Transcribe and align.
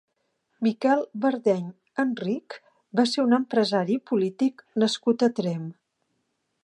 Miquel 0.67 1.03
Verdeny 1.25 1.67
Enrich 2.03 2.55
va 3.01 3.07
ser 3.11 3.27
un 3.27 3.37
empresari 3.39 3.99
i 4.01 4.03
polític 4.13 4.65
nascut 4.85 5.27
a 5.29 5.31
Tremp. 5.43 5.69